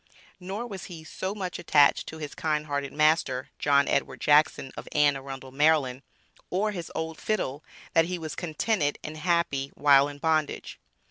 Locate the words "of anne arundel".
4.75-5.51